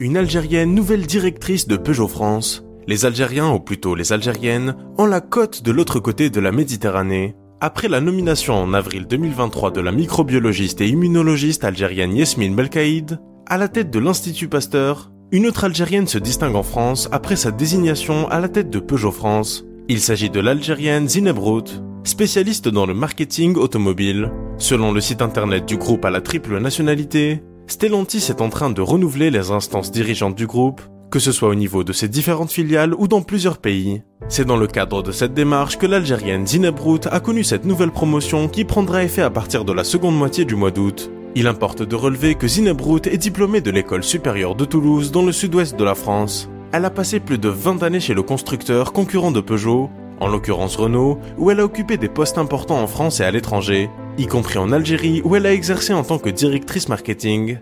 [0.00, 2.62] Une Algérienne nouvelle directrice de Peugeot France.
[2.86, 7.34] Les Algériens, ou plutôt les Algériennes, ont la cote de l'autre côté de la Méditerranée.
[7.60, 13.58] Après la nomination en avril 2023 de la microbiologiste et immunologiste algérienne Yasmine Belkaïd, à
[13.58, 18.28] la tête de l'Institut Pasteur, une autre Algérienne se distingue en France après sa désignation
[18.28, 19.64] à la tête de Peugeot France.
[19.88, 24.30] Il s'agit de l'Algérienne Zineb Rout, spécialiste dans le marketing automobile.
[24.58, 28.80] Selon le site internet du groupe à la triple nationalité, Stellantis est en train de
[28.80, 30.80] renouveler les instances dirigeantes du groupe,
[31.10, 34.02] que ce soit au niveau de ses différentes filiales ou dans plusieurs pays.
[34.26, 37.90] C'est dans le cadre de cette démarche que l'Algérienne Zineb Rout a connu cette nouvelle
[37.90, 41.10] promotion qui prendra effet à partir de la seconde moitié du mois d'août.
[41.34, 45.22] Il importe de relever que Zineb Rout est diplômée de l'école supérieure de Toulouse dans
[45.22, 46.48] le sud-ouest de la France.
[46.72, 49.90] Elle a passé plus de 20 années chez le constructeur concurrent de Peugeot,
[50.20, 53.90] en l'occurrence Renault, où elle a occupé des postes importants en France et à l'étranger,
[54.18, 57.58] y compris en Algérie où elle a exercé en tant que directrice marketing.